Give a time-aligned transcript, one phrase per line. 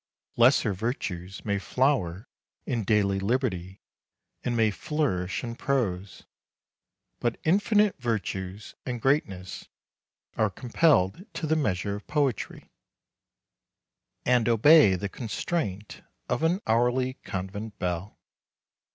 [0.35, 2.27] Lesser virtues may flower
[2.65, 3.81] in daily liberty
[4.43, 6.23] and may flourish in prose;
[7.19, 9.67] but infinite virtues and greatness
[10.37, 12.71] are compelled to the measure of poetry,
[14.25, 18.17] and obey the constraint of an hourly convent bell.